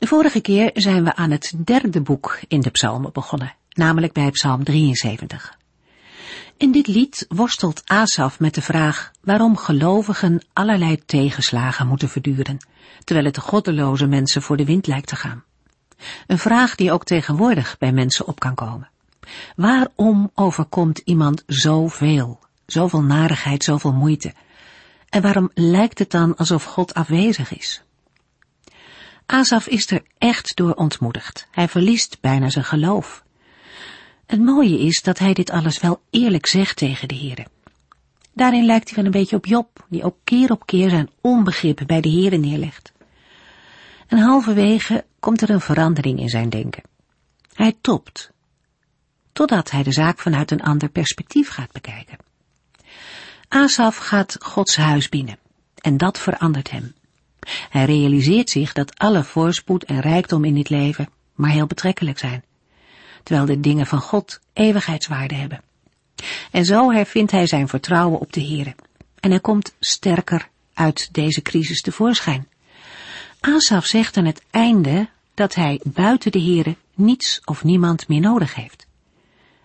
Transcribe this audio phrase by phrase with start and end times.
[0.00, 4.30] De vorige keer zijn we aan het derde boek in de psalmen begonnen, namelijk bij
[4.30, 5.56] psalm 73.
[6.56, 12.56] In dit lied worstelt Asaf met de vraag waarom gelovigen allerlei tegenslagen moeten verduren,
[13.04, 15.44] terwijl het de goddeloze mensen voor de wind lijkt te gaan.
[16.26, 18.90] Een vraag die ook tegenwoordig bij mensen op kan komen.
[19.56, 24.34] Waarom overkomt iemand zoveel, zoveel narigheid, zoveel moeite?
[25.08, 27.82] En waarom lijkt het dan alsof God afwezig is?
[29.30, 31.46] Asaf is er echt door ontmoedigd.
[31.50, 33.24] Hij verliest bijna zijn geloof.
[34.26, 37.46] Het mooie is dat hij dit alles wel eerlijk zegt tegen de heren.
[38.32, 41.82] Daarin lijkt hij wel een beetje op Job, die ook keer op keer zijn onbegrip
[41.86, 42.92] bij de heren neerlegt.
[44.06, 46.82] En halverwege komt er een verandering in zijn denken.
[47.54, 48.30] Hij topt,
[49.32, 52.18] totdat hij de zaak vanuit een ander perspectief gaat bekijken.
[53.48, 55.38] Asaf gaat Gods huis binnen,
[55.74, 56.94] en dat verandert hem.
[57.70, 62.44] Hij realiseert zich dat alle voorspoed en rijkdom in dit leven maar heel betrekkelijk zijn,
[63.22, 65.62] terwijl de dingen van God eeuwigheidswaarde hebben.
[66.50, 68.74] En zo hervindt hij zijn vertrouwen op de Here,
[69.20, 72.48] en hij komt sterker uit deze crisis tevoorschijn.
[73.40, 78.54] Asaf zegt aan het einde dat hij buiten de Here niets of niemand meer nodig
[78.54, 78.86] heeft.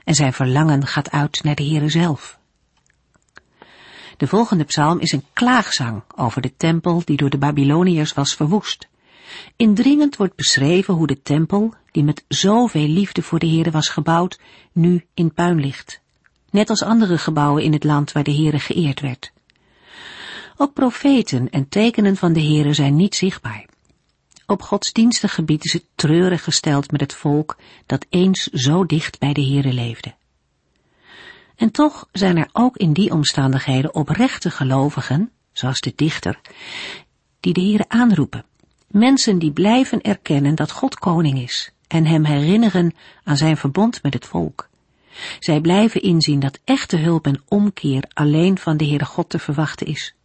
[0.04, 2.38] En zijn verlangen gaat uit naar de Here zelf.
[4.18, 8.88] De volgende psalm is een klaagzang over de tempel die door de Babyloniërs was verwoest.
[9.56, 14.40] Indringend wordt beschreven hoe de tempel, die met zoveel liefde voor de Heere was gebouwd,
[14.72, 16.02] nu in puin ligt.
[16.50, 19.32] Net als andere gebouwen in het land waar de Heere geëerd werd.
[20.58, 23.66] Ook profeten en tekenen van de Heere zijn niet zichtbaar.
[24.46, 29.34] Op godsdienstig gebied is het treurig gesteld met het volk dat eens zo dicht bij
[29.34, 30.14] de Heere leefde.
[31.56, 36.40] En toch zijn er ook in die omstandigheden oprechte gelovigen, zoals de dichter,
[37.40, 38.46] die de Heere aanroepen.
[38.88, 42.94] Mensen die blijven erkennen dat God koning is en hem herinneren
[43.24, 44.70] aan zijn verbond met het volk.
[45.40, 49.88] Zij blijven inzien dat echte hulp en omkeer alleen van de Heere God te verwachten
[49.88, 50.16] is.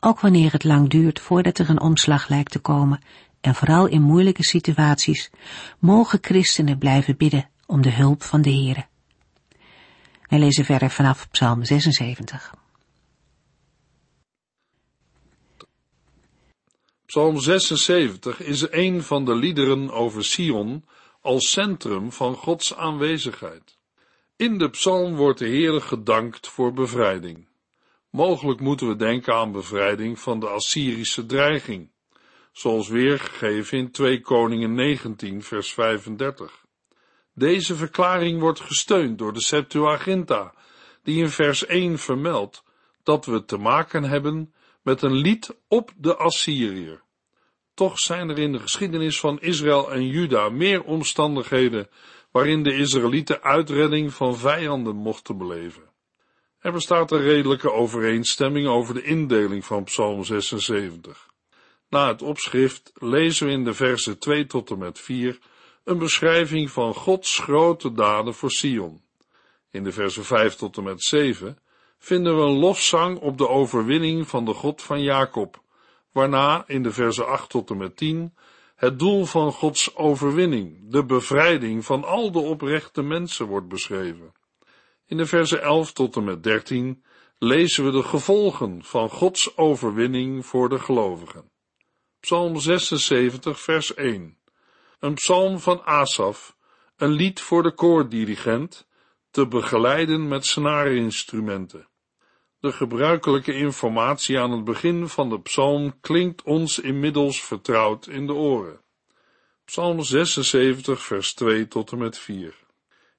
[0.00, 3.00] Ook wanneer het lang duurt voordat er een omslag lijkt te komen
[3.40, 5.30] en vooral in moeilijke situaties
[5.78, 8.86] mogen christenen blijven bidden om de hulp van de Heere.
[10.26, 12.54] Wij lezen verder vanaf Psalm 76.
[17.06, 20.84] Psalm 76 is een van de liederen over Sion
[21.20, 23.78] als centrum van Gods aanwezigheid.
[24.36, 27.48] In de psalm wordt de Heer gedankt voor bevrijding.
[28.10, 31.90] Mogelijk moeten we denken aan bevrijding van de Assyrische dreiging,
[32.52, 36.65] zoals weergegeven in 2 Koningen 19 vers 35.
[37.38, 40.54] Deze verklaring wordt gesteund door de Septuaginta,
[41.02, 42.62] die in vers 1 vermeldt
[43.02, 47.02] dat we te maken hebben met een lied op de Assyriër.
[47.74, 51.88] Toch zijn er in de geschiedenis van Israël en Juda meer omstandigheden
[52.30, 55.82] waarin de Israëlieten uitredding van vijanden mochten beleven.
[56.58, 61.26] Er bestaat een redelijke overeenstemming over de indeling van Psalm 76.
[61.88, 65.38] Na het opschrift lezen we in de versen 2 tot en met 4
[65.86, 69.02] een beschrijving van Gods grote daden voor Sion.
[69.70, 71.58] In de versen 5 tot en met 7
[71.98, 75.62] vinden we een lofzang op de overwinning van de God van Jacob,
[76.12, 78.34] waarna in de versen 8 tot en met 10
[78.74, 84.32] het doel van Gods overwinning, de bevrijding van al de oprechte mensen wordt beschreven.
[85.06, 87.04] In de versen 11 tot en met 13
[87.38, 91.50] lezen we de gevolgen van Gods overwinning voor de gelovigen.
[92.20, 94.38] Psalm 76 vers 1
[94.98, 96.56] een psalm van Asaf,
[96.96, 98.88] een lied voor de koordirigent,
[99.30, 101.88] te begeleiden met snaarinstrumenten.
[102.60, 108.32] De gebruikelijke informatie aan het begin van de psalm klinkt ons inmiddels vertrouwd in de
[108.32, 108.80] oren.
[109.64, 112.54] Psalm 76, vers 2 tot en met 4.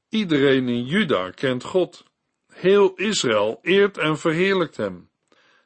[0.09, 2.05] Iedereen in Juda kent God.
[2.47, 5.09] Heel Israël eert en verheerlijkt hem.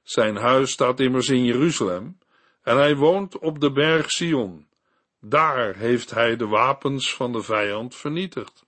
[0.03, 2.18] Zijn huis staat immers in Jeruzalem
[2.62, 4.68] en hij woont op de berg Sion.
[5.23, 8.65] Daar heeft hij de wapens van de vijand vernietigd.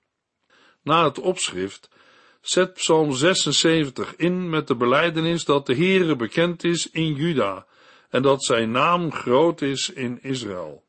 [0.82, 1.90] Na het opschrift
[2.42, 7.66] zet Psalm 76 in met de beleidenis dat de Heere bekend is in Juda
[8.10, 10.84] en dat zijn naam groot is in Israël.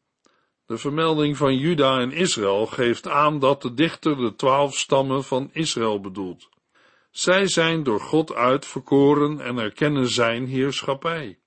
[0.66, 5.50] De vermelding van Juda en Israël geeft aan dat de dichter de twaalf stammen van
[5.52, 6.49] Israël bedoelt.
[7.11, 11.38] Zij zijn door God uitverkoren en erkennen zijn heerschappij.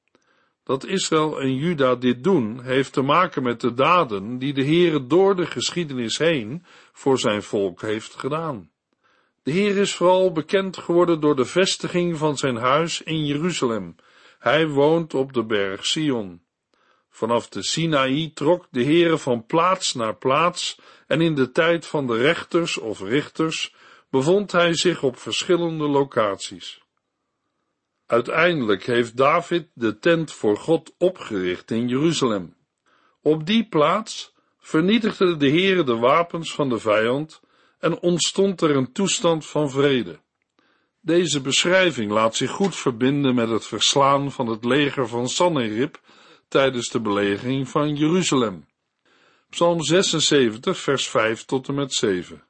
[0.67, 5.07] Dat Israël en Juda dit doen, heeft te maken met de daden die de Heere
[5.07, 8.71] door de geschiedenis heen voor zijn volk heeft gedaan.
[9.43, 13.95] De Heer is vooral bekend geworden door de vestiging van zijn huis in Jeruzalem.
[14.39, 16.41] Hij woont op de berg Sion.
[17.09, 22.07] Vanaf de Sinaï trok de Heere van plaats naar plaats en in de tijd van
[22.07, 23.73] de rechters of richters
[24.09, 26.85] bevond hij zich op verschillende locaties.
[28.07, 32.55] Uiteindelijk heeft David de tent voor God opgericht in Jeruzalem.
[33.21, 37.41] Op die plaats vernietigde de Heere de wapens van de vijand
[37.79, 40.19] en ontstond er een toestand van vrede.
[41.01, 45.99] Deze beschrijving laat zich goed verbinden met het verslaan van het leger van Sanherib
[46.47, 48.65] tijdens de belegering van Jeruzalem.
[49.49, 52.46] Psalm 76, vers 5 tot en met 7.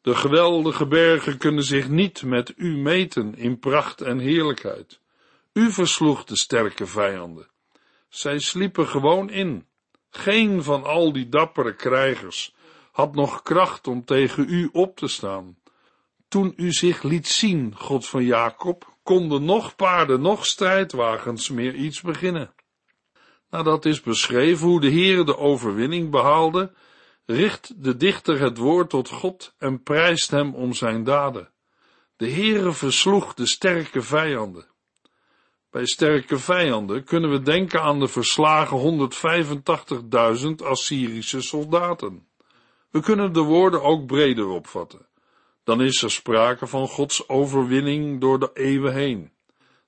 [0.00, 5.00] De geweldige bergen kunnen zich niet met u meten in pracht en heerlijkheid.
[5.52, 7.48] U versloeg de sterke vijanden.
[8.08, 9.66] Zij sliepen gewoon in.
[10.10, 12.54] Geen van al die dappere krijgers
[12.92, 15.58] had nog kracht om tegen u op te staan.
[16.28, 22.00] Toen u zich liet zien, God van Jacob, konden nog paarden, nog strijdwagens meer iets
[22.00, 22.54] beginnen.
[23.50, 26.72] Nadat is beschreven hoe de Heere de overwinning behaalde,
[27.30, 31.50] richt de dichter het woord tot God en prijst hem om zijn daden.
[32.16, 34.66] De Heere versloeg de sterke vijanden.
[35.70, 39.10] Bij sterke vijanden kunnen we denken aan de verslagen
[40.60, 42.28] 185.000 Assyrische soldaten.
[42.90, 45.06] We kunnen de woorden ook breder opvatten.
[45.64, 49.32] Dan is er sprake van Gods overwinning door de eeuwen heen.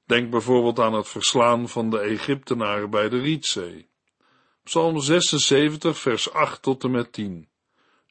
[0.05, 3.90] Denk bijvoorbeeld aan het verslaan van de Egyptenaren bij de Rietzee.
[4.65, 7.49] Psalm 76, vers 8 tot en met 10.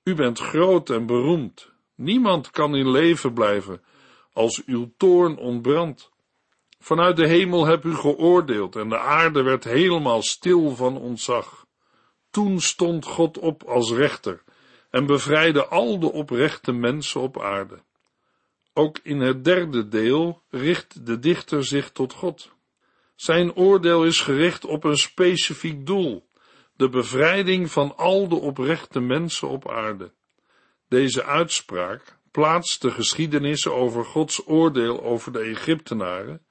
[0.04, 1.72] U bent groot en beroemd.
[1.96, 3.82] Niemand kan in leven blijven
[4.34, 6.12] als uw toorn ontbrandt.
[6.80, 11.66] Vanuit de hemel heb u geoordeeld en de aarde werd helemaal stil van ontzag.
[12.30, 14.44] Toen stond God op als rechter
[14.90, 17.80] en bevrijdde al de oprechte mensen op aarde.
[18.74, 22.52] Ook in het derde deel richt de dichter zich tot God.
[23.16, 26.29] Zijn oordeel is gericht op een specifiek doel,
[26.80, 30.12] de bevrijding van al de oprechte mensen op aarde.
[30.88, 36.46] Deze uitspraak plaatst de geschiedenissen over Gods oordeel over de Egyptenaren,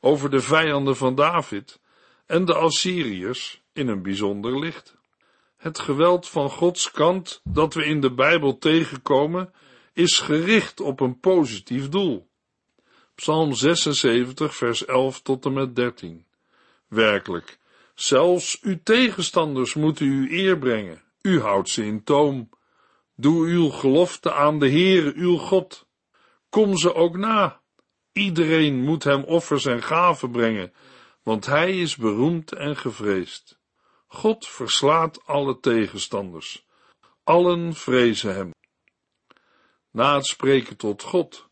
[0.00, 1.80] over de vijanden van David
[2.26, 4.96] en de Assyriërs in een bijzonder licht.
[5.56, 9.52] Het geweld van Gods kant dat we in de Bijbel tegenkomen,
[9.92, 12.28] is gericht op een positief doel.
[13.14, 16.26] Psalm 76, vers 11 tot en met 13.
[16.88, 17.58] Werkelijk,
[17.94, 21.02] zelfs uw tegenstanders moeten u eer brengen.
[21.22, 22.48] U houdt ze in toom.
[23.16, 25.86] Doe uw gelofte aan de Heere, uw God.
[26.48, 27.60] Kom ze ook na.
[28.12, 30.72] Iedereen moet hem offers en gaven brengen,
[31.22, 33.58] want hij is beroemd en gevreesd.
[34.06, 36.66] God verslaat alle tegenstanders.
[37.24, 38.50] Allen vrezen hem.
[39.90, 41.48] Na het spreken tot God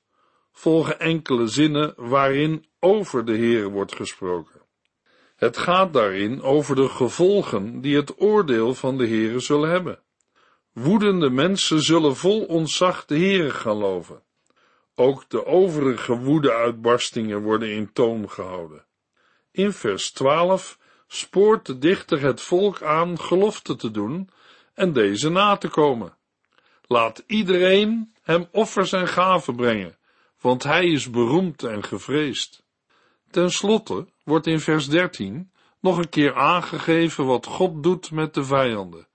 [0.52, 4.61] volgen enkele zinnen waarin over de Heer wordt gesproken.
[5.42, 9.98] Het gaat daarin over de gevolgen die het oordeel van de Heere zullen hebben.
[10.72, 14.22] Woedende mensen zullen vol ontzag de Heere gaan loven.
[14.94, 18.84] Ook de overige woedeuitbarstingen worden in toom gehouden.
[19.50, 24.28] In vers 12 spoort de dichter het volk aan gelofte te doen
[24.74, 26.16] en deze na te komen.
[26.86, 29.96] Laat iedereen hem offers en gaven brengen,
[30.40, 32.64] want hij is beroemd en gevreesd.
[33.30, 35.50] Ten slotte wordt in vers 13
[35.80, 39.06] nog een keer aangegeven wat God doet met de vijanden.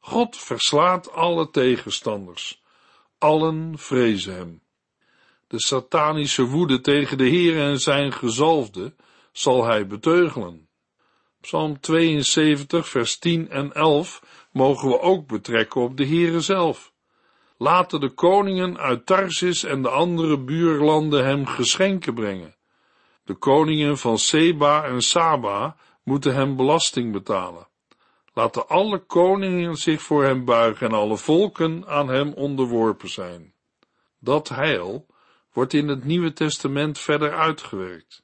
[0.00, 2.62] God verslaat alle tegenstanders.
[3.18, 4.62] Allen vrezen hem.
[5.46, 8.94] De satanische woede tegen de Heer en zijn gezalfde
[9.32, 10.68] zal hij beteugelen.
[11.40, 16.92] Psalm 72, vers 10 en 11 mogen we ook betrekken op de Heere zelf.
[17.58, 22.54] Laten de koningen uit Tarsis en de andere buurlanden hem geschenken brengen.
[23.24, 27.68] De koningen van Seba en Saba moeten hem belasting betalen.
[28.32, 33.54] Laten alle koningen zich voor hem buigen en alle volken aan hem onderworpen zijn.
[34.18, 35.06] Dat heil
[35.52, 38.22] wordt in het Nieuwe Testament verder uitgewerkt.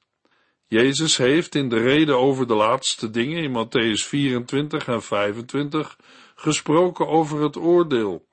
[0.66, 5.96] Jezus heeft in de reden over de laatste dingen in Matthäus 24 en 25
[6.34, 8.26] gesproken over het oordeel,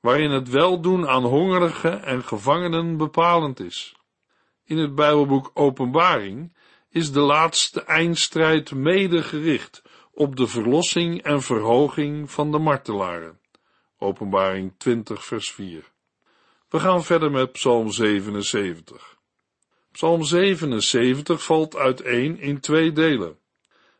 [0.00, 3.96] waarin het weldoen aan hongerigen en gevangenen bepalend is.
[4.68, 6.52] In het Bijbelboek Openbaring
[6.90, 9.82] is de laatste eindstrijd mede gericht
[10.12, 13.40] op de verlossing en verhoging van de martelaren.
[13.98, 15.92] Openbaring 20 vers 4.
[16.68, 19.18] We gaan verder met Psalm 77.
[19.92, 23.38] Psalm 77 valt uiteen in twee delen.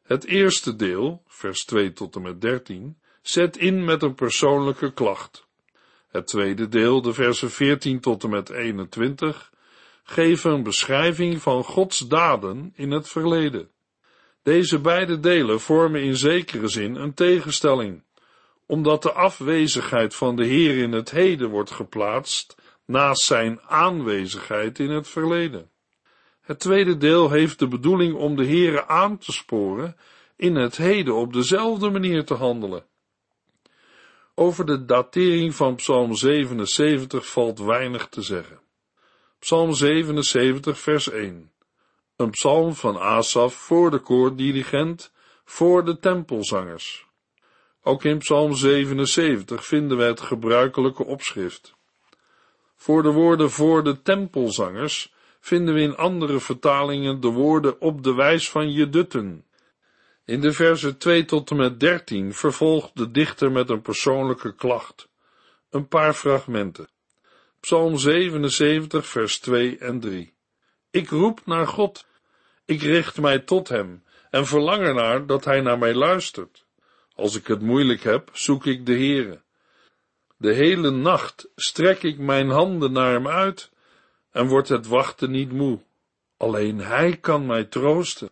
[0.02, 5.46] Het eerste deel, vers 2 tot en met 13, zet in met een persoonlijke klacht.
[6.08, 9.54] Het tweede deel, de versen 14 tot en met 21,
[10.08, 13.70] geven een beschrijving van Gods daden in het verleden.
[14.42, 18.02] Deze beide delen vormen in zekere zin een tegenstelling,
[18.66, 24.90] omdat de afwezigheid van de Heer in het heden wordt geplaatst naast zijn aanwezigheid in
[24.90, 25.70] het verleden.
[26.40, 29.96] Het tweede deel heeft de bedoeling om de Heere aan te sporen
[30.36, 32.84] in het heden op dezelfde manier te handelen.
[34.34, 38.64] Over de datering van Psalm 77 valt weinig te zeggen.
[39.46, 41.50] Psalm 77, vers 1.
[42.16, 45.12] Een psalm van Asaf voor de koordirigent,
[45.44, 47.06] voor de tempelzangers.
[47.82, 51.74] Ook in Psalm 77 vinden we het gebruikelijke opschrift.
[52.76, 58.14] Voor de woorden voor de tempelzangers vinden we in andere vertalingen de woorden op de
[58.14, 59.44] wijs van Jedutten.
[60.24, 65.08] In de versen 2 tot en met 13 vervolgt de dichter met een persoonlijke klacht.
[65.70, 66.88] Een paar fragmenten.
[67.66, 70.34] Psalm 77, vers 2 en 3.
[70.90, 72.06] Ik roep naar God.
[72.64, 76.64] Ik richt mij tot Hem en verlang ernaar dat Hij naar mij luistert.
[77.14, 79.40] Als ik het moeilijk heb, zoek ik de Heere.
[80.36, 83.70] De hele nacht strek ik mijn handen naar Hem uit
[84.30, 85.80] en wordt het wachten niet moe.
[86.36, 88.30] Alleen Hij kan mij troosten.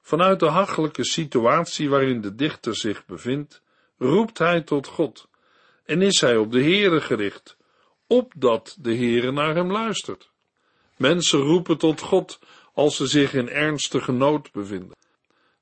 [0.00, 3.62] Vanuit de hachelijke situatie waarin de dichter zich bevindt,
[3.98, 5.28] roept hij tot God
[5.84, 7.56] en is hij op de Heere gericht,
[8.12, 10.30] opdat de Heere naar hem luistert.
[10.96, 12.38] Mensen roepen tot God
[12.74, 14.96] als ze zich in ernstige nood bevinden.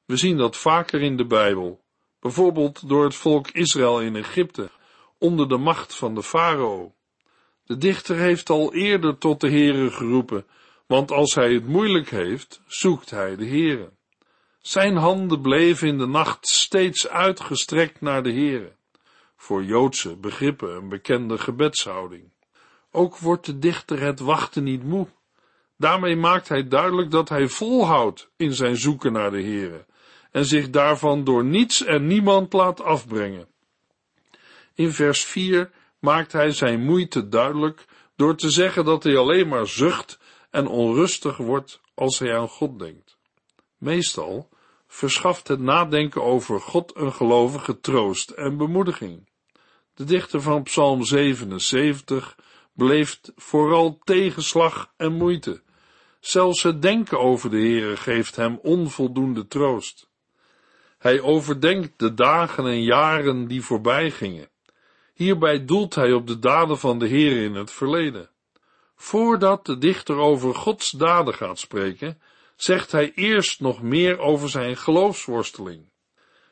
[0.05, 1.81] We zien dat vaker in de Bijbel,
[2.21, 4.71] bijvoorbeeld door het volk Israël in Egypte,
[5.19, 6.95] onder de macht van de farao.
[7.65, 10.47] De dichter heeft al eerder tot de Heere geroepen,
[10.87, 13.93] want als hij het moeilijk heeft, zoekt hij de Heere.
[14.61, 18.73] Zijn handen bleven in de nacht steeds uitgestrekt naar de Heere.
[19.37, 22.31] Voor Joodse begrippen een bekende gebedshouding.
[22.91, 25.07] Ook wordt de dichter het wachten niet moe.
[25.77, 29.87] Daarmee maakt hij duidelijk dat hij volhoudt in zijn zoeken naar de Heere
[30.31, 33.49] en zich daarvan door niets en niemand laat afbrengen.
[34.75, 37.85] In vers 4 maakt hij zijn moeite duidelijk
[38.17, 40.19] door te zeggen dat hij alleen maar zucht
[40.51, 43.19] en onrustig wordt als hij aan God denkt.
[43.79, 44.49] Meestal
[44.87, 49.29] verschaft het nadenken over God een gelovige troost en bemoediging.
[49.95, 52.37] De dichter van Psalm 77
[52.73, 55.63] beleeft vooral tegenslag en moeite.
[56.21, 60.11] Zelfs het denken over de Heere geeft hem onvoldoende troost.
[60.99, 64.49] Hij overdenkt de dagen en jaren die voorbij gingen.
[65.15, 68.31] Hierbij doelt hij op de daden van de Heere in het verleden.
[68.97, 72.21] Voordat de dichter over Gods daden gaat spreken,
[72.57, 75.89] zegt hij eerst nog meer over zijn geloofsworsteling.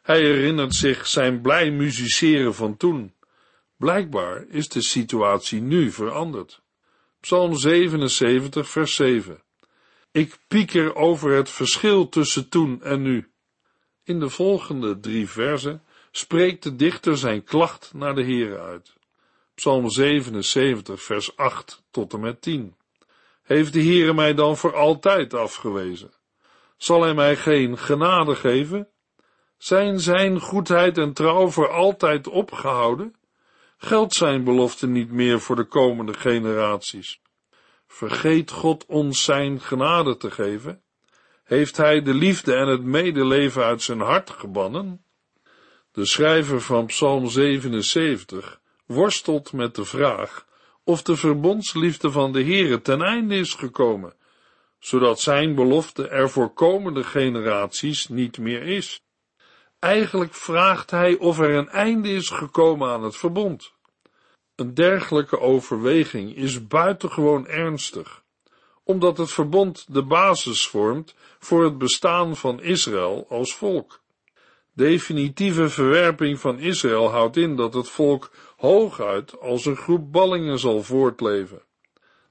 [0.03, 3.15] Hij herinnert zich zijn blij musiceren van toen.
[3.79, 6.63] Blijkbaar is de situatie nu veranderd.
[7.21, 9.43] Psalm 77, vers 7.
[10.11, 13.31] Ik pieker over het verschil tussen toen en nu.
[14.05, 18.93] In de volgende drie versen spreekt de dichter zijn klacht naar de Heere uit.
[19.55, 22.75] Psalm 77, vers 8 tot en met 10.
[23.43, 26.13] Heeft de Heere mij dan voor altijd afgewezen?
[26.77, 28.89] Zal hij mij geen genade geven?
[29.59, 33.15] Zijn zijn goedheid en trouw voor altijd opgehouden?
[33.81, 37.21] Geldt zijn belofte niet meer voor de komende generaties?
[37.87, 40.83] Vergeet God ons zijn genade te geven?
[41.45, 45.03] Heeft hij de liefde en het medeleven uit zijn hart gebannen?
[45.93, 50.47] De schrijver van Psalm 77 worstelt met de vraag
[50.85, 54.15] of de verbondsliefde van de Heere ten einde is gekomen,
[54.79, 59.03] zodat zijn belofte er voor komende generaties niet meer is.
[59.79, 63.73] Eigenlijk vraagt hij of er een einde is gekomen aan het verbond.
[64.55, 68.23] Een dergelijke overweging is buitengewoon ernstig,
[68.85, 74.01] omdat het verbond de basis vormt voor het bestaan van Israël als volk.
[74.73, 80.83] Definitieve verwerping van Israël houdt in dat het volk hooguit als een groep ballingen zal
[80.83, 81.63] voortleven.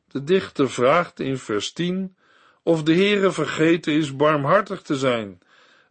[0.07, 2.15] De dichter vraagt in vers 10
[2.63, 5.41] of de Heere vergeten is barmhartig te zijn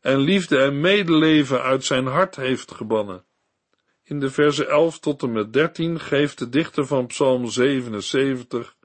[0.07, 3.25] en liefde en medeleven uit zijn hart heeft gebannen.
[4.03, 8.77] In de verse 11 tot en met 13 geeft de dichter van Psalm 77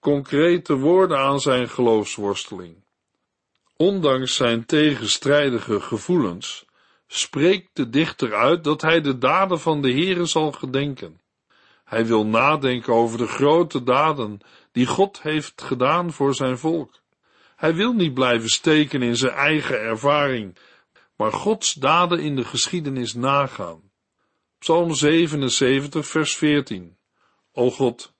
[0.00, 2.84] concrete woorden aan zijn geloofsworsteling.
[3.76, 6.64] Ondanks zijn tegenstrijdige gevoelens
[7.06, 11.20] spreekt de dichter uit dat hij de daden van de Heere zal gedenken.
[11.84, 14.40] Hij wil nadenken over de grote daden
[14.72, 16.99] die God heeft gedaan voor zijn volk.
[17.60, 20.56] Hij wil niet blijven steken in zijn eigen ervaring,
[21.16, 23.90] maar Gods daden in de geschiedenis nagaan.
[24.58, 26.96] Psalm 77, vers 14.
[27.52, 28.14] O God,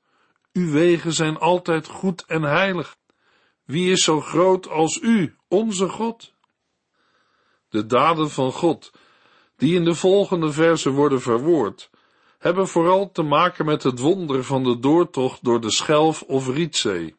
[0.53, 2.97] uw wegen zijn altijd goed en heilig.
[3.65, 6.35] Wie is zo groot als u, onze God?
[7.69, 8.93] De daden van God,
[9.57, 11.91] die in de volgende versen worden verwoord,
[12.39, 17.19] hebben vooral te maken met het wonder van de doortocht door de Schelf of Rietzee.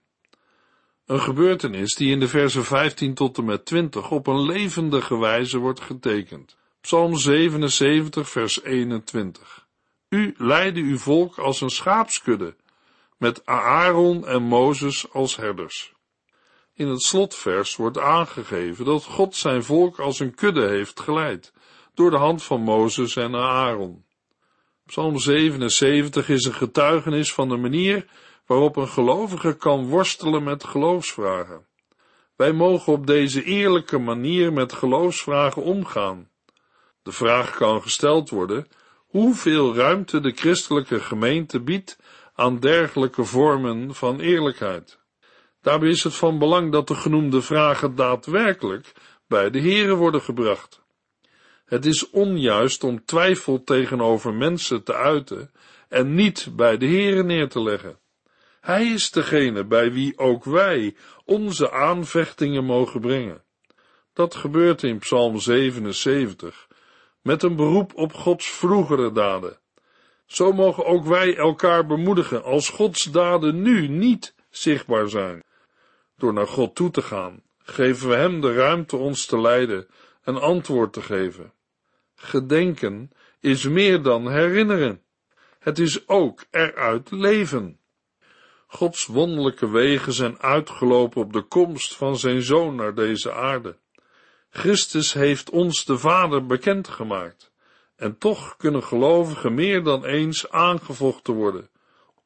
[1.05, 5.58] Een gebeurtenis die in de versen 15 tot en met 20 op een levendige wijze
[5.58, 6.58] wordt getekend.
[6.81, 9.67] Psalm 77, vers 21.
[10.10, 12.55] U leidde uw volk als een schaapskudde,
[13.17, 15.93] met Aaron en Mozes als herders.
[16.74, 21.53] In het slotvers wordt aangegeven dat God zijn volk als een kudde heeft geleid,
[21.93, 24.05] door de hand van Mozes en Aaron.
[24.86, 28.05] Psalm 77 is een getuigenis van de manier
[28.51, 31.65] waarop een gelovige kan worstelen met geloofsvragen.
[32.36, 36.29] Wij mogen op deze eerlijke manier met geloofsvragen omgaan.
[37.03, 38.67] De vraag kan gesteld worden
[39.08, 41.98] hoeveel ruimte de christelijke gemeente biedt
[42.34, 45.00] aan dergelijke vormen van eerlijkheid.
[45.62, 48.91] Daarbij is het van belang dat de genoemde vragen daadwerkelijk
[49.27, 50.81] bij de Here worden gebracht.
[51.65, 55.51] Het is onjuist om twijfel tegenover mensen te uiten
[55.89, 58.00] en niet bij de Here neer te leggen.
[58.62, 63.44] Hij is degene bij wie ook wij onze aanvechtingen mogen brengen.
[64.13, 66.68] Dat gebeurt in Psalm 77
[67.22, 69.60] met een beroep op Gods vroegere daden.
[70.25, 75.44] Zo mogen ook wij elkaar bemoedigen als Gods daden nu niet zichtbaar zijn.
[76.18, 79.88] Door naar God toe te gaan, geven we Hem de ruimte ons te leiden
[80.22, 81.53] en antwoord te geven.
[82.15, 85.01] Gedenken is meer dan herinneren.
[85.60, 87.80] Het is ook eruit leven.
[88.74, 93.77] Gods wonderlijke wegen zijn uitgelopen op de komst van zijn Zoon naar deze aarde.
[94.50, 97.51] Christus heeft ons de Vader bekendgemaakt.
[97.96, 101.70] En toch kunnen gelovigen meer dan eens aangevochten worden,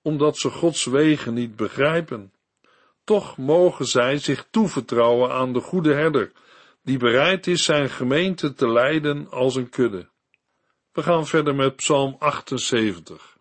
[0.01, 2.33] omdat ze Gods wegen niet begrijpen.
[3.03, 6.31] Toch mogen zij zich toevertrouwen aan de goede herder,
[6.83, 10.09] die bereid is zijn gemeente te leiden als een kudde.
[10.91, 13.37] We gaan verder met Psalm 78.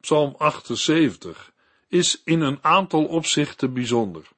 [0.00, 1.51] Psalm 78
[1.92, 4.28] is in een aantal opzichten bijzonder.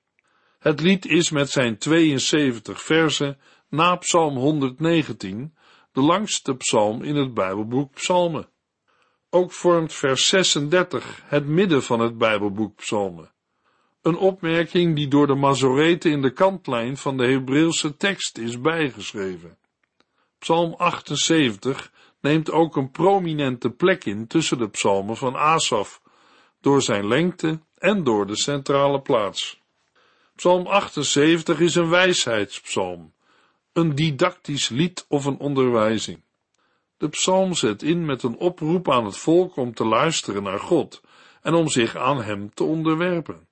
[0.58, 3.38] Het lied is met zijn 72 versen
[3.68, 5.54] na Psalm 119
[5.92, 8.48] de langste psalm in het Bijbelboek Psalmen.
[9.30, 13.32] Ook vormt vers 36 het midden van het Bijbelboek Psalmen.
[14.02, 19.58] Een opmerking die door de Mazoreten in de kantlijn van de Hebreeuwse tekst is bijgeschreven.
[20.38, 26.02] Psalm 78 neemt ook een prominente plek in tussen de psalmen van Asaf,
[26.64, 29.62] door zijn lengte en door de centrale plaats.
[30.36, 33.12] Psalm 78 is een wijsheidspsalm,
[33.72, 36.22] een didactisch lied of een onderwijzing.
[36.96, 41.02] De psalm zet in met een oproep aan het volk om te luisteren naar God
[41.42, 43.48] en om zich aan hem te onderwerpen.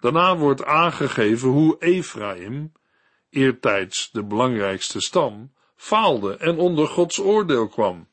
[0.00, 2.72] Daarna wordt aangegeven hoe Ephraim,
[3.28, 8.08] eertijds de belangrijkste stam, faalde en onder Gods oordeel kwam.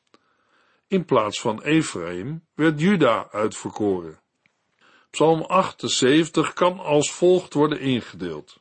[0.86, 4.26] In plaats van Ephraim werd Juda uitverkoren.
[5.10, 8.60] Psalm 78 kan als volgt worden ingedeeld.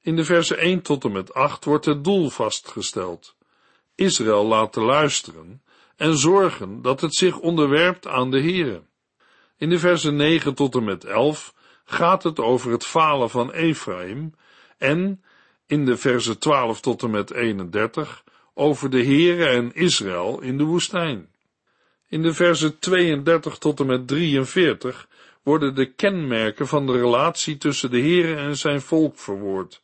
[0.00, 3.36] In de verse 1 tot en met 8 wordt het doel vastgesteld.
[3.94, 5.62] Israël laten luisteren
[5.96, 8.82] en zorgen dat het zich onderwerpt aan de Here.
[9.56, 14.34] In de verse 9 tot en met 11 gaat het over het falen van Ephraim
[14.78, 15.22] en
[15.66, 20.64] in de verse 12 tot en met 31 over de Here en Israël in de
[20.64, 21.28] woestijn.
[22.08, 25.07] In de verse 32 tot en met 43
[25.48, 29.82] worden de kenmerken van de relatie tussen de Here en zijn volk verwoord,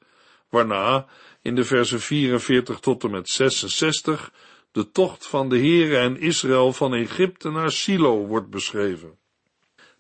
[0.49, 1.07] waarna
[1.43, 4.33] in de verse 44 tot en met 66
[4.73, 9.19] de tocht van de Here en Israël van Egypte naar Silo wordt beschreven.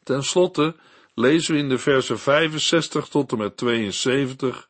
[0.02, 0.76] Ten slotte
[1.14, 4.68] lezen we in de verse 65 tot en met 72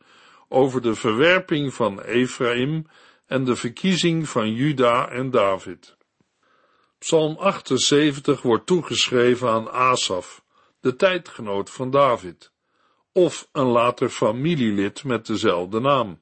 [0.48, 2.87] over de verwerping van Ephraim
[3.26, 5.96] en de verkiezing van Juda en David.
[6.98, 10.43] Psalm 78 wordt toegeschreven aan Asaf,
[10.84, 12.52] de tijdgenoot van David,
[13.12, 16.20] of een later familielid met dezelfde naam.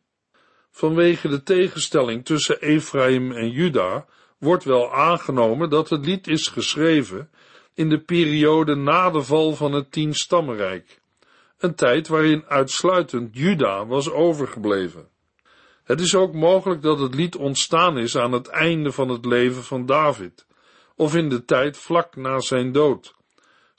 [0.71, 4.07] Vanwege de tegenstelling tussen Ephraim en Juda
[4.39, 7.31] wordt wel aangenomen dat het lied is geschreven
[7.75, 11.01] in de periode na de val van het tienstammenrijk,
[11.59, 15.09] een tijd waarin uitsluitend Juda was overgebleven.
[15.85, 19.63] Het is ook mogelijk dat het lied ontstaan is aan het einde van het leven
[19.63, 20.47] van David,
[20.97, 23.15] of in de tijd vlak na zijn dood,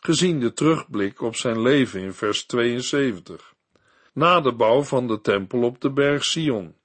[0.05, 3.53] gezien de terugblik op zijn leven in vers 72,
[4.13, 6.75] na de bouw van de tempel op de berg Sion.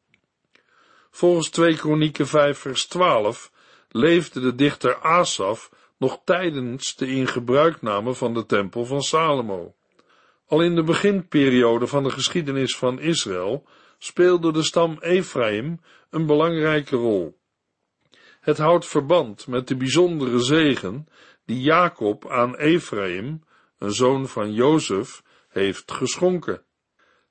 [1.10, 3.52] Volgens 2 Kronieken 5 vers 12
[3.88, 9.74] leefde de dichter Asaf nog tijdens de ingebruikname van de tempel van Salomo.
[10.46, 13.64] Al in de beginperiode van de geschiedenis van Israël
[13.98, 17.38] speelde de stam Ephraim een belangrijke rol.
[18.40, 21.08] Het houdt verband met de bijzondere zegen
[21.48, 23.42] die Jacob aan Ephraim,
[23.78, 26.62] een zoon van Jozef, heeft geschonken.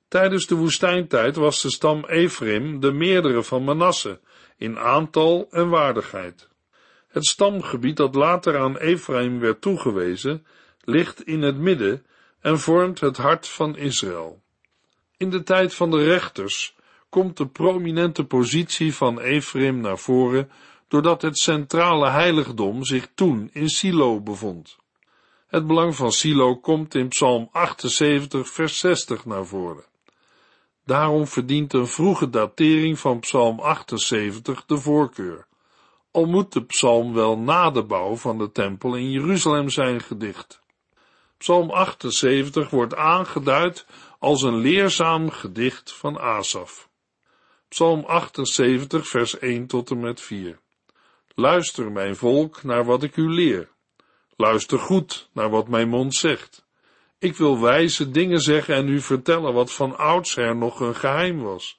[0.08, 4.20] Tijdens de woestijntijd was de stam Ephraim de meerdere van Manasse
[4.56, 6.48] in aantal en waardigheid.
[7.08, 10.46] Het stamgebied dat later aan Ephraim werd toegewezen,
[10.80, 12.06] ligt in het midden
[12.40, 14.42] en vormt het hart van Israël.
[15.16, 16.76] In de tijd van de rechters
[17.08, 20.50] komt de prominente positie van Ephraim naar voren
[20.88, 24.76] doordat het centrale heiligdom zich toen in Silo bevond.
[25.46, 29.84] Het belang van Silo komt in Psalm 78, vers 60 naar voren.
[30.84, 35.46] Daarom verdient een vroege datering van Psalm 78 de voorkeur.
[36.10, 40.60] Al moet de psalm wel na de bouw van de tempel in Jeruzalem zijn gedicht.
[41.38, 43.86] Psalm 78 wordt aangeduid
[44.18, 46.88] als een leerzaam gedicht van Asaf.
[47.68, 50.58] Psalm 78, vers 1 tot en met 4.
[51.40, 53.68] Luister, mijn volk, naar wat ik u leer.
[54.36, 56.66] Luister goed naar wat mijn mond zegt.
[57.18, 61.76] Ik wil wijze dingen zeggen en u vertellen wat van oudsher nog een geheim was.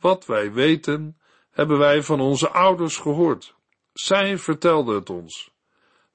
[0.00, 1.18] Wat wij weten,
[1.50, 3.54] hebben wij van onze ouders gehoord.
[3.92, 5.50] Zij vertelden het ons.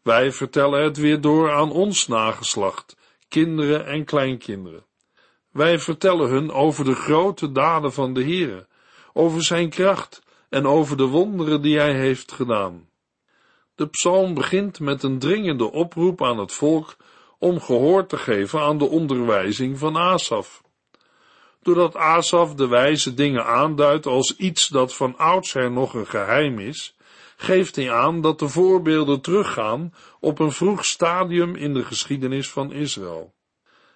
[0.01, 4.86] Wij vertellen het weer door aan ons nageslacht, kinderen en kleinkinderen.
[5.51, 8.67] Wij vertellen hun over de grote daden van de Heere,
[9.13, 10.22] over zijn kracht
[10.53, 12.89] en over de wonderen die hij heeft gedaan.
[13.75, 16.95] De psalm begint met een dringende oproep aan het volk
[17.39, 20.63] om gehoor te geven aan de onderwijzing van Asaf.
[21.61, 26.95] Doordat Asaf de wijze dingen aanduidt als iets dat van oudsher nog een geheim is,
[27.35, 32.71] geeft hij aan dat de voorbeelden teruggaan op een vroeg stadium in de geschiedenis van
[32.71, 33.33] Israël.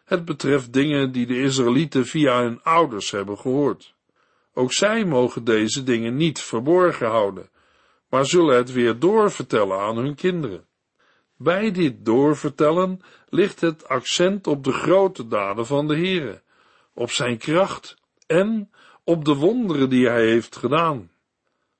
[0.05, 3.95] Het betreft dingen die de Israëlieten via hun ouders hebben gehoord.
[4.57, 7.49] Ook zij mogen deze dingen niet verborgen houden,
[8.09, 10.65] maar zullen het weer doorvertellen aan hun kinderen.
[11.35, 16.41] Bij dit doorvertellen ligt het accent op de grote daden van de Heere,
[16.93, 18.71] op zijn kracht en
[19.03, 21.11] op de wonderen die hij heeft gedaan.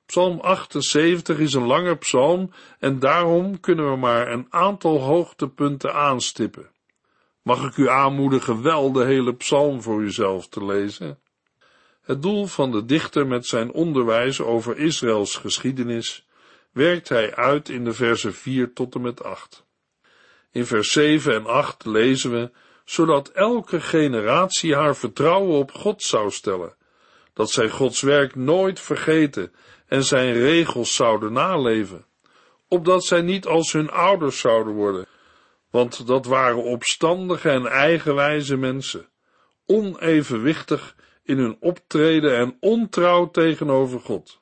[0.06, 6.70] Psalm 78 is een lange psalm en daarom kunnen we maar een aantal hoogtepunten aanstippen.
[7.42, 11.18] Mag ik u aanmoedigen wel de hele psalm voor uzelf te lezen?
[12.08, 16.26] Het doel van de dichter met zijn onderwijs over Israëls geschiedenis
[16.72, 19.66] werkt hij uit in de versen 4 tot en met 8.
[20.52, 22.50] In vers 7 en 8 lezen we,
[22.84, 26.76] zodat elke generatie haar vertrouwen op God zou stellen,
[27.32, 29.52] dat zij Gods werk nooit vergeten
[29.86, 32.06] en zijn regels zouden naleven,
[32.68, 35.06] opdat zij niet als hun ouders zouden worden,
[35.70, 39.08] want dat waren opstandige en eigenwijze mensen,
[39.66, 40.96] onevenwichtig
[41.28, 44.38] in hun optreden en ontrouw tegenover God.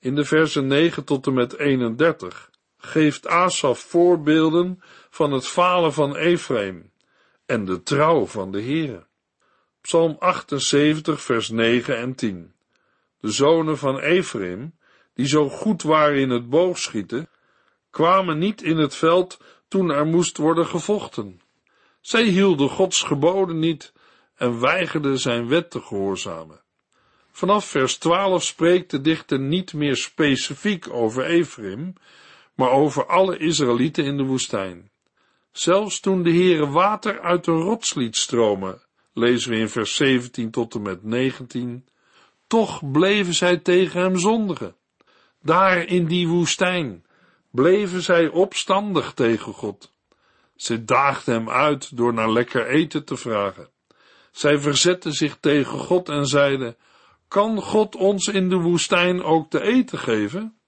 [0.00, 6.16] In de versen 9 tot en met 31 geeft Asaf voorbeelden van het falen van
[6.16, 6.90] Ephraim
[7.46, 9.06] en de trouw van de Heere.
[9.80, 12.54] Psalm 78 vers 9 en 10
[13.20, 14.74] de zonen van Ephraim,
[15.14, 17.28] die zo goed waren in het boogschieten,
[17.90, 21.40] kwamen niet in het veld toen er moest worden gevochten.
[22.00, 23.92] Zij hielden Gods geboden niet
[24.36, 26.60] en weigerden zijn wet te gehoorzamen.
[27.30, 31.92] Vanaf vers 12 spreekt de dichter niet meer specifiek over Ephraim,
[32.54, 34.90] maar over alle Israëlieten in de woestijn.
[35.52, 40.50] Zelfs toen de Heere water uit de rots liet stromen, lezen we in vers 17
[40.50, 41.86] tot en met 19,
[42.46, 44.76] toch bleven zij tegen hem zondigen.
[45.42, 47.04] Daar in die woestijn
[47.50, 49.92] bleven zij opstandig tegen God.
[50.56, 53.68] Ze daagden hem uit door naar lekker eten te vragen.
[54.36, 56.76] Zij verzetten zich tegen God en zeiden,
[57.28, 60.58] kan God ons in de woestijn ook te eten geven?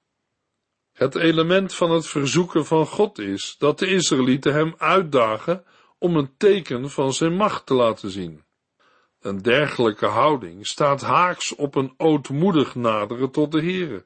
[0.92, 5.64] Het element van het verzoeken van God is dat de Israëlieten hem uitdagen
[5.98, 8.44] om een teken van zijn macht te laten zien.
[9.20, 14.04] Een dergelijke houding staat haaks op een ootmoedig naderen tot de Heere,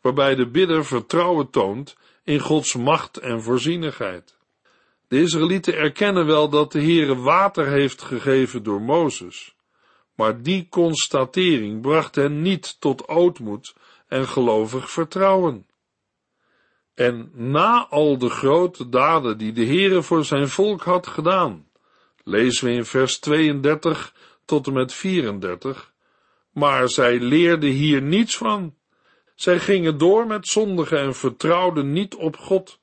[0.00, 4.38] waarbij de bidder vertrouwen toont in Gods macht en voorzienigheid.
[5.08, 9.54] De Israëlieten erkennen wel dat de Heere water heeft gegeven door Mozes,
[10.14, 13.74] Maar die constatering bracht hen niet tot ootmoed
[14.08, 15.66] en gelovig vertrouwen.
[16.94, 21.68] En na al de grote daden die de Heere voor zijn volk had gedaan,
[22.24, 24.14] lezen we in vers 32
[24.44, 25.92] tot en met 34,
[26.52, 28.74] maar zij leerden hier niets van.
[29.34, 32.78] Zij gingen door met zondigen en vertrouwden niet op God,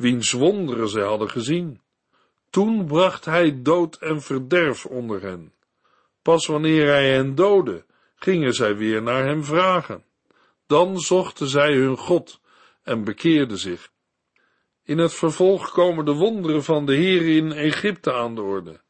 [0.00, 1.80] wiens wonderen zij hadden gezien.
[2.50, 5.52] Toen bracht hij dood en verderf onder hen.
[6.22, 7.84] Pas wanneer hij hen doodde,
[8.14, 10.04] gingen zij weer naar hem vragen.
[10.66, 12.40] Dan zochten zij hun God
[12.82, 13.90] en bekeerden zich.
[14.84, 18.80] In het vervolg komen de wonderen van de Heer in Egypte aan de orde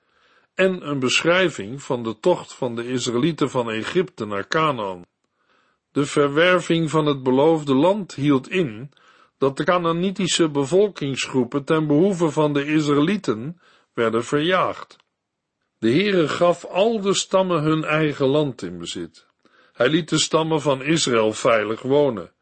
[0.54, 5.06] en een beschrijving van de tocht van de Israëlieten van Egypte naar Canaan.
[5.92, 8.90] De verwerving van het beloofde land hield in
[9.40, 13.61] dat de Canaanitische bevolkingsgroepen ten behoeve van de Israëlieten
[13.92, 14.96] werden verjaagd.
[15.79, 19.26] De Heere gaf al de stammen hun eigen land in bezit.
[19.72, 22.33] Hij liet de stammen van Israël veilig wonen.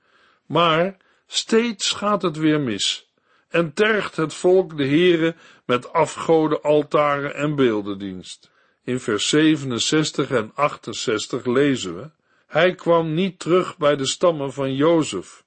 [0.47, 3.13] Maar steeds gaat het weer mis
[3.49, 5.35] en tergt het volk de Heere
[5.67, 8.51] met afgoden, altaren en beeldendienst.
[8.85, 12.11] In vers 67 en 68 lezen we,
[12.47, 15.47] hij kwam niet terug bij de stammen van Jozef.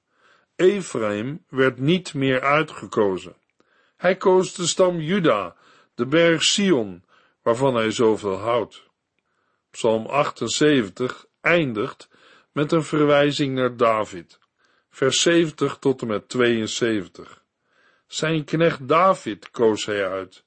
[0.56, 3.36] Ephraim werd niet meer uitgekozen.
[3.96, 5.56] Hij koos de stam Juda,
[5.94, 7.04] de berg Sion,
[7.42, 8.90] waarvan hij zoveel houdt.
[9.70, 12.08] Psalm 78 eindigt
[12.52, 14.38] met een verwijzing naar David,
[14.90, 17.42] vers 70 tot en met 72.
[18.06, 20.44] Zijn knecht David koos hij uit,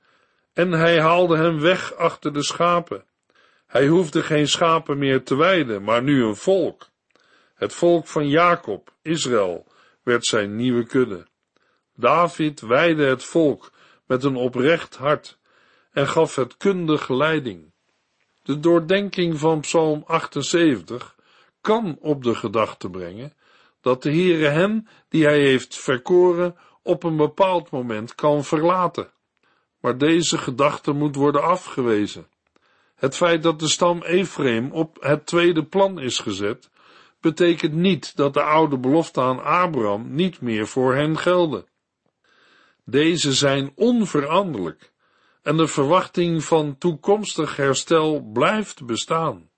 [0.54, 3.06] en hij haalde hem weg achter de schapen.
[3.66, 6.88] Hij hoefde geen schapen meer te weiden, maar nu een volk.
[7.56, 9.66] Het volk van Jacob, Israël,
[10.06, 11.28] werd zijn nieuwe kudde.
[11.96, 13.72] David weide het volk
[14.06, 15.38] met een oprecht hart
[15.92, 17.72] en gaf het kundig leiding.
[18.44, 21.16] De doordenking van Psalm 78
[21.62, 23.34] kan op de gedachte brengen
[23.82, 29.12] dat de Heere hen, die hij heeft verkoren, op een bepaald moment kan verlaten.
[29.80, 32.28] Maar deze gedachte moet worden afgewezen.
[32.96, 36.70] Het feit dat de stam Ephraim op het tweede plan is gezet,
[37.26, 41.66] betekent niet dat de oude belofte aan Abraham niet meer voor hen gelden.
[42.84, 44.94] Deze zijn onveranderlijk
[45.42, 49.50] en de verwachting van toekomstig herstel blijft bestaan.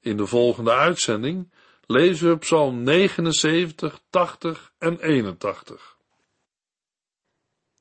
[0.00, 1.52] In de volgende uitzending
[1.86, 5.96] lezen we Psalm 79, 80 en 81.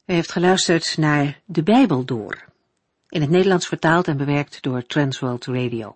[0.06, 2.46] U heeft geluisterd naar De Bijbel Door,
[3.10, 5.96] in het Nederlands vertaald en bewerkt door Transworld Radio.